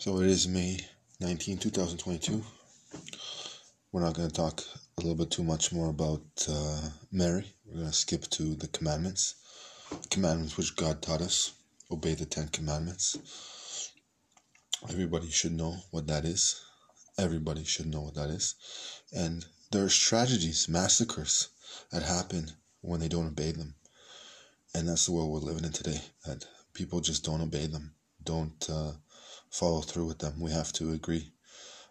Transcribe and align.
So 0.00 0.18
it 0.20 0.28
is 0.28 0.48
May 0.48 0.78
19, 1.20 1.58
2022. 1.58 2.42
We're 3.92 4.00
not 4.00 4.14
going 4.14 4.30
to 4.30 4.34
talk 4.34 4.62
a 4.96 5.00
little 5.02 5.14
bit 5.14 5.30
too 5.30 5.42
much 5.42 5.72
more 5.74 5.90
about 5.90 6.22
uh, 6.48 6.88
Mary. 7.12 7.44
We're 7.66 7.80
going 7.80 7.86
to 7.88 7.92
skip 7.92 8.22
to 8.30 8.54
the 8.54 8.68
commandments. 8.68 9.34
Commandments 10.08 10.56
which 10.56 10.74
God 10.74 11.02
taught 11.02 11.20
us. 11.20 11.52
Obey 11.90 12.14
the 12.14 12.24
Ten 12.24 12.48
Commandments. 12.48 13.92
Everybody 14.88 15.28
should 15.28 15.52
know 15.52 15.76
what 15.90 16.06
that 16.06 16.24
is. 16.24 16.62
Everybody 17.18 17.64
should 17.64 17.88
know 17.88 18.00
what 18.00 18.14
that 18.14 18.30
is. 18.30 18.54
And 19.14 19.44
there's 19.70 19.94
tragedies, 19.94 20.66
massacres 20.66 21.48
that 21.92 22.04
happen 22.04 22.52
when 22.80 23.00
they 23.00 23.08
don't 23.08 23.26
obey 23.26 23.52
them. 23.52 23.74
And 24.74 24.88
that's 24.88 25.04
the 25.04 25.12
world 25.12 25.30
we're 25.30 25.40
living 25.40 25.64
in 25.64 25.72
today. 25.72 26.00
That 26.24 26.46
people 26.72 27.02
just 27.02 27.22
don't 27.22 27.42
obey 27.42 27.66
them. 27.66 27.92
Don't 28.24 28.66
uh, 28.70 28.92
follow 29.50 29.80
through 29.80 30.06
with 30.06 30.18
them. 30.18 30.40
We 30.40 30.52
have 30.52 30.72
to 30.74 30.92
agree 30.92 31.32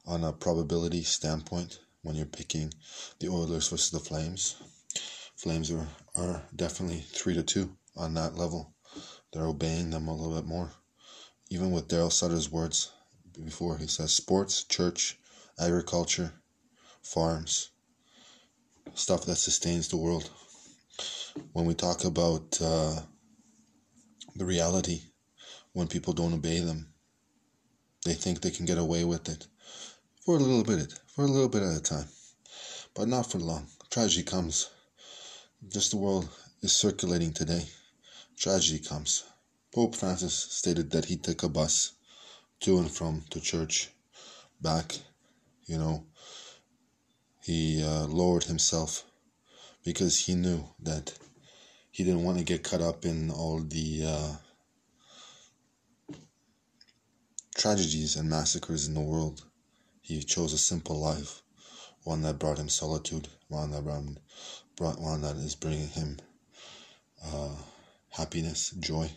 on 0.05 0.23
a 0.23 0.33
probability 0.33 1.03
standpoint 1.03 1.79
when 2.01 2.15
you're 2.15 2.25
picking 2.25 2.73
the 3.19 3.29
Oilers 3.29 3.67
versus 3.67 3.91
the 3.91 3.99
Flames. 3.99 4.55
Flames 5.35 5.71
are, 5.71 5.87
are 6.15 6.43
definitely 6.55 7.01
three 7.01 7.33
to 7.35 7.43
two 7.43 7.77
on 7.95 8.13
that 8.15 8.35
level. 8.35 8.73
They're 9.31 9.45
obeying 9.45 9.89
them 9.89 10.07
a 10.07 10.15
little 10.15 10.35
bit 10.35 10.47
more. 10.47 10.71
Even 11.49 11.71
with 11.71 11.87
Darryl 11.87 12.11
Sutter's 12.11 12.51
words 12.51 12.91
before, 13.43 13.77
he 13.77 13.87
says 13.87 14.11
sports, 14.11 14.63
church, 14.63 15.17
agriculture, 15.59 16.33
farms, 17.01 17.71
stuff 18.93 19.25
that 19.25 19.35
sustains 19.35 19.87
the 19.87 19.97
world. 19.97 20.29
When 21.53 21.65
we 21.65 21.73
talk 21.73 22.03
about 22.03 22.59
uh, 22.61 23.01
the 24.35 24.45
reality, 24.45 25.01
when 25.73 25.87
people 25.87 26.13
don't 26.13 26.33
obey 26.33 26.59
them, 26.59 26.93
they 28.05 28.13
think 28.13 28.41
they 28.41 28.51
can 28.51 28.65
get 28.65 28.77
away 28.77 29.03
with 29.03 29.27
it 29.29 29.47
for 30.21 30.35
a 30.35 30.39
little 30.39 30.63
bit, 30.63 30.93
for 31.07 31.25
a 31.25 31.27
little 31.27 31.49
bit 31.49 31.63
at 31.63 31.77
a 31.77 31.81
time, 31.81 32.07
but 32.93 33.07
not 33.07 33.31
for 33.31 33.39
long. 33.39 33.67
Tragedy 33.89 34.23
comes. 34.23 34.69
Just 35.67 35.91
the 35.91 35.97
world 35.97 36.29
is 36.61 36.71
circulating 36.71 37.33
today. 37.33 37.65
Tragedy 38.37 38.79
comes. 38.79 39.23
Pope 39.73 39.95
Francis 39.95 40.33
stated 40.33 40.91
that 40.91 41.05
he 41.05 41.17
took 41.17 41.43
a 41.43 41.49
bus 41.49 41.93
to 42.61 42.77
and 42.77 42.91
from 42.91 43.23
to 43.31 43.41
church, 43.41 43.89
back. 44.61 44.97
You 45.65 45.77
know, 45.77 46.05
he 47.43 47.83
uh, 47.83 48.05
lowered 48.05 48.43
himself 48.43 49.03
because 49.83 50.25
he 50.25 50.35
knew 50.35 50.63
that 50.81 51.13
he 51.91 52.03
didn't 52.03 52.23
want 52.23 52.37
to 52.37 52.43
get 52.43 52.63
caught 52.63 52.81
up 52.81 53.05
in 53.05 53.31
all 53.31 53.59
the 53.59 54.03
uh, 54.05 54.35
tragedies 57.59 58.15
and 58.15 58.29
massacres 58.29 58.87
in 58.87 58.93
the 58.93 59.01
world. 59.01 59.43
He 59.99 60.23
chose 60.23 60.53
a 60.53 60.57
simple 60.57 60.97
life, 60.97 61.41
one 62.03 62.21
that 62.21 62.39
brought 62.39 62.57
him 62.57 62.69
solitude, 62.69 63.27
one 63.49 63.71
that 63.71 63.83
brought, 64.77 65.01
one 65.01 65.21
that 65.23 65.35
is 65.35 65.55
bringing 65.55 65.89
him 65.89 66.19
uh, 67.21 67.53
happiness, 68.11 68.71
joy, 68.79 69.11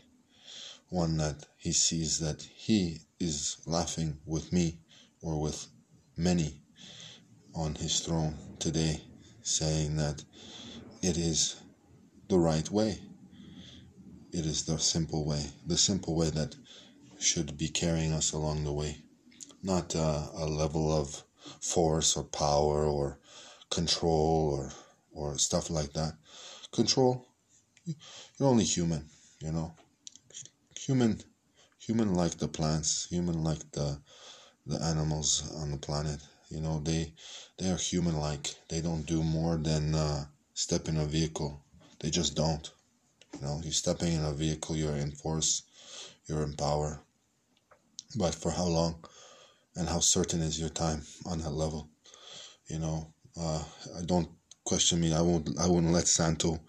one 0.89 1.19
that 1.19 1.47
he 1.57 1.71
sees 1.71 2.19
that 2.19 2.43
he 2.43 2.99
is 3.21 3.59
laughing 3.65 4.19
with 4.27 4.53
me 4.53 4.81
or 5.23 5.41
with 5.41 5.69
many 6.17 6.61
on 7.55 7.77
his 7.77 8.01
throne 8.01 8.35
today, 8.59 9.01
saying 9.43 9.97
that 9.97 10.25
it 11.01 11.17
is 11.17 11.63
the 12.29 12.39
right 12.39 12.69
way. 12.73 12.99
It 14.33 14.47
is 14.47 14.65
the 14.65 14.79
simple 14.79 15.25
way, 15.25 15.47
the 15.65 15.77
simple 15.77 16.17
way 16.17 16.31
that 16.31 16.57
should 17.23 17.57
be 17.57 17.69
carrying 17.69 18.13
us 18.13 18.33
along 18.33 18.65
the 18.65 18.73
way, 18.73 18.99
not 19.63 19.95
uh, 19.95 20.27
a 20.35 20.47
level 20.47 20.93
of 20.93 21.23
force 21.61 22.17
or 22.17 22.25
power 22.25 22.85
or 22.85 23.19
control 23.71 24.51
or 24.59 24.71
or 25.13 25.39
stuff 25.39 25.71
like 25.71 25.93
that. 25.93 26.15
Control, 26.73 27.27
you're 27.87 28.49
only 28.49 28.65
human, 28.65 29.09
you 29.41 29.53
know. 29.53 29.75
Human, 30.87 31.23
human 31.79 32.15
like 32.15 32.39
the 32.39 32.49
plants, 32.49 33.07
human 33.09 33.45
like 33.45 33.71
the 33.73 34.01
the 34.67 34.83
animals 34.83 35.53
on 35.57 35.71
the 35.71 35.77
planet. 35.77 36.21
You 36.49 36.61
know, 36.61 36.81
they 36.81 37.13
they 37.59 37.71
are 37.71 37.77
human 37.77 38.17
like. 38.17 38.55
They 38.69 38.81
don't 38.81 39.07
do 39.07 39.23
more 39.23 39.57
than 39.57 39.95
uh, 39.95 40.25
step 40.55 40.89
in 40.89 40.97
a 40.97 41.07
vehicle. 41.07 41.63
They 42.01 42.11
just 42.11 42.35
don't. 42.35 42.71
You 43.35 43.47
know, 43.47 43.61
you're 43.63 43.73
stepping 43.73 44.13
in 44.13 44.25
a 44.25 44.33
vehicle, 44.33 44.77
you're 44.77 44.97
in 44.97 45.13
force, 45.13 45.63
you're 46.27 46.43
in 46.43 46.55
power. 46.55 47.01
But 48.15 48.35
for 48.35 48.51
how 48.51 48.67
long 48.67 49.05
and 49.75 49.89
how 49.89 50.01
certain 50.01 50.43
is 50.43 50.61
your 50.61 50.69
time 50.69 51.03
on 51.25 51.41
that 51.41 51.53
level? 51.53 51.89
You 52.69 52.79
know, 52.79 53.15
uh, 53.41 53.65
I 53.99 54.03
don't 54.05 54.29
question 54.65 55.01
me. 55.01 55.15
I 55.15 55.23
won't. 55.23 55.59
I 55.59 55.67
wouldn't 55.67 55.93
let 55.93 56.09
Santo 56.09 56.61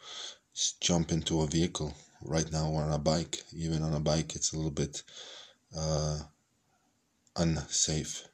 jump 0.80 1.12
into 1.12 1.42
a 1.42 1.48
vehicle 1.48 1.94
right 2.22 2.50
now 2.52 2.70
or 2.70 2.84
on 2.84 2.94
a 2.94 2.98
bike. 2.98 3.44
Even 3.54 3.84
on 3.84 3.94
a 3.94 4.00
bike, 4.00 4.36
it's 4.36 4.54
a 4.54 4.56
little 4.56 4.72
bit 4.72 5.04
uh, 5.78 6.20
unsafe, 7.36 8.26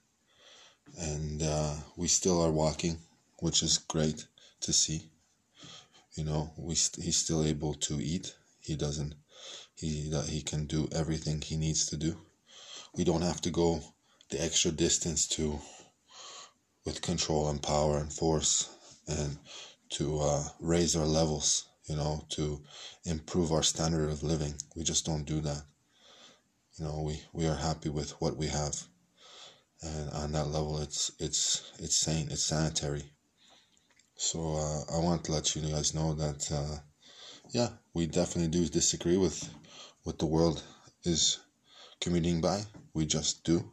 and 0.99 1.41
uh, 1.41 1.75
we 1.95 2.07
still 2.07 2.43
are 2.43 2.51
walking, 2.51 2.99
which 3.39 3.63
is 3.63 3.79
great 3.79 4.27
to 4.61 4.71
see. 4.71 5.09
You 6.13 6.25
know, 6.25 6.51
we 6.57 6.75
st- 6.75 7.05
he's 7.05 7.17
still 7.17 7.43
able 7.43 7.73
to 7.75 7.99
eat. 7.99 8.35
He 8.61 8.75
doesn't. 8.75 9.15
He 9.75 10.09
that 10.09 10.27
he 10.29 10.43
can 10.43 10.65
do 10.67 10.87
everything 10.91 11.41
he 11.41 11.57
needs 11.57 11.87
to 11.87 11.97
do 11.97 12.17
we 12.95 13.03
don't 13.03 13.21
have 13.21 13.41
to 13.41 13.49
go 13.49 13.81
the 14.29 14.41
extra 14.43 14.71
distance 14.71 15.27
to 15.27 15.59
with 16.85 17.01
control 17.01 17.49
and 17.49 17.61
power 17.61 17.97
and 17.97 18.11
force 18.11 18.69
and 19.07 19.37
to 19.89 20.19
uh, 20.19 20.43
raise 20.59 20.95
our 20.95 21.05
levels 21.05 21.67
you 21.89 21.95
know 21.95 22.23
to 22.29 22.61
improve 23.05 23.51
our 23.51 23.63
standard 23.63 24.09
of 24.09 24.23
living. 24.23 24.53
We 24.75 24.83
just 24.83 25.05
don't 25.05 25.25
do 25.25 25.41
that. 25.41 25.63
You 26.77 26.85
know 26.85 27.01
we 27.01 27.21
we 27.33 27.47
are 27.47 27.55
happy 27.55 27.89
with 27.89 28.11
what 28.21 28.37
we 28.37 28.47
have. 28.47 28.75
And 29.81 30.09
on 30.11 30.31
that 30.33 30.47
level 30.47 30.79
it's 30.79 31.11
it's 31.19 31.71
it's 31.79 31.97
sane 31.97 32.29
it's 32.31 32.45
sanitary. 32.45 33.03
So 34.15 34.39
uh, 34.57 34.95
i 34.95 34.99
want 34.99 35.23
to 35.25 35.31
let 35.31 35.55
you 35.55 35.61
guys 35.61 35.95
know 35.95 36.13
that 36.13 36.51
uh, 36.51 36.77
yeah 37.51 37.69
we 37.93 38.05
definitely 38.05 38.51
do 38.51 38.67
disagree 38.67 39.17
with 39.17 39.49
what 40.03 40.19
the 40.19 40.25
world 40.25 40.61
is 41.03 41.39
commuting 41.99 42.41
by. 42.41 42.63
We 42.93 43.05
just 43.05 43.43
do. 43.43 43.71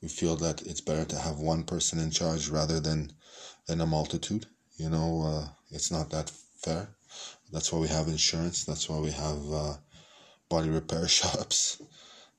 We 0.00 0.08
feel 0.08 0.36
that 0.36 0.62
it's 0.62 0.80
better 0.80 1.04
to 1.04 1.18
have 1.18 1.38
one 1.38 1.64
person 1.64 1.98
in 1.98 2.10
charge 2.10 2.48
rather 2.48 2.80
than 2.80 3.12
than 3.66 3.80
a 3.80 3.86
multitude. 3.86 4.46
You 4.76 4.90
know, 4.90 5.22
uh, 5.22 5.48
it's 5.70 5.90
not 5.90 6.10
that 6.10 6.30
fair. 6.30 6.88
That's 7.52 7.72
why 7.72 7.78
we 7.80 7.88
have 7.88 8.08
insurance. 8.08 8.64
That's 8.64 8.88
why 8.88 8.98
we 8.98 9.12
have 9.12 9.52
uh, 9.52 9.74
body 10.48 10.70
repair 10.70 11.08
shops, 11.18 11.80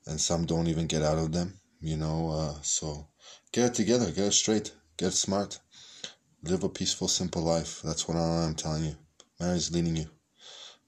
and 0.06 0.20
some 0.20 0.46
don't 0.46 0.68
even 0.68 0.88
get 0.88 1.02
out 1.02 1.18
of 1.18 1.32
them. 1.32 1.60
You 1.82 1.98
know, 1.98 2.30
uh, 2.30 2.62
so 2.62 3.08
get 3.52 3.68
it 3.68 3.74
together, 3.76 4.12
get 4.12 4.28
it 4.28 4.34
straight, 4.34 4.72
get 4.98 5.14
smart, 5.14 5.60
live 6.44 6.64
a 6.64 6.70
peaceful, 6.70 7.08
simple 7.08 7.44
life. 7.44 7.82
That's 7.84 8.08
what 8.08 8.18
I'm 8.18 8.56
telling 8.56 8.86
you. 8.86 8.96
Mary's 9.40 9.72
leading 9.72 9.98
you 9.98 10.10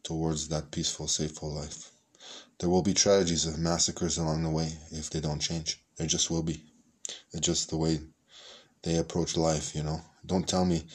towards 0.04 0.48
that 0.50 0.72
peaceful, 0.72 1.08
safeful 1.08 1.54
life. 1.54 1.92
There 2.60 2.70
will 2.70 2.82
be 2.82 2.94
tragedies 2.94 3.46
of 3.46 3.60
massacres 3.60 4.18
along 4.18 4.44
the 4.44 4.50
way 4.50 4.78
if 4.92 5.10
they 5.10 5.20
don't 5.20 5.40
change. 5.40 5.84
There 5.98 6.08
just 6.08 6.30
will 6.30 6.44
be. 6.44 6.64
It's 7.32 7.46
just 7.46 7.70
the 7.70 7.78
way 7.78 8.00
they 8.84 8.98
approach 8.98 9.38
life, 9.38 9.76
you 9.76 9.84
know. 9.84 10.02
Don't 10.26 10.48
tell 10.48 10.66
me 10.66 10.86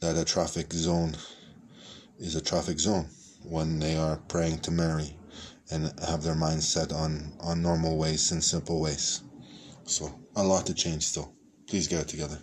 that 0.00 0.16
a 0.16 0.24
traffic 0.24 0.72
zone 0.72 1.16
is 2.18 2.34
a 2.34 2.40
traffic 2.40 2.78
zone 2.78 3.08
when 3.42 3.78
they 3.78 3.96
are 3.96 4.16
praying 4.28 4.60
to 4.60 4.70
Mary 4.70 5.16
and 5.70 5.92
have 6.00 6.22
their 6.22 6.34
minds 6.34 6.66
set 6.66 6.92
on, 6.92 7.32
on 7.40 7.62
normal 7.62 7.96
ways 7.96 8.32
and 8.32 8.42
simple 8.42 8.80
ways. 8.80 9.22
So, 9.84 10.18
a 10.36 10.42
lot 10.42 10.66
to 10.66 10.74
change 10.74 11.06
still. 11.06 11.34
Please 11.66 11.88
get 11.88 12.02
it 12.02 12.08
together. 12.08 12.38